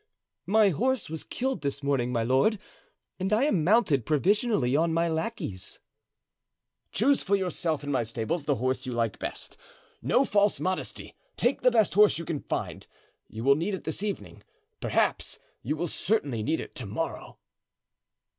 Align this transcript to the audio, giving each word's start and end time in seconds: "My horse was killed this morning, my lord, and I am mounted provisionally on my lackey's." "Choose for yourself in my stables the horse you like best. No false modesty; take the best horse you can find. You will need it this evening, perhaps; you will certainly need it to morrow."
"My 0.47 0.69
horse 0.69 1.11
was 1.11 1.23
killed 1.23 1.61
this 1.61 1.83
morning, 1.83 2.11
my 2.11 2.23
lord, 2.23 2.57
and 3.19 3.31
I 3.31 3.43
am 3.43 3.63
mounted 3.63 4.03
provisionally 4.03 4.75
on 4.75 4.91
my 4.91 5.07
lackey's." 5.07 5.77
"Choose 6.91 7.21
for 7.21 7.35
yourself 7.35 7.83
in 7.83 7.91
my 7.91 8.01
stables 8.01 8.45
the 8.45 8.55
horse 8.55 8.87
you 8.87 8.93
like 8.93 9.19
best. 9.19 9.57
No 10.01 10.25
false 10.25 10.59
modesty; 10.59 11.13
take 11.37 11.61
the 11.61 11.69
best 11.69 11.93
horse 11.93 12.17
you 12.17 12.25
can 12.25 12.39
find. 12.39 12.87
You 13.27 13.43
will 13.43 13.53
need 13.55 13.75
it 13.75 13.83
this 13.83 14.01
evening, 14.01 14.41
perhaps; 14.79 15.37
you 15.61 15.75
will 15.75 15.87
certainly 15.87 16.41
need 16.41 16.61
it 16.61 16.73
to 16.77 16.87
morrow." 16.87 17.37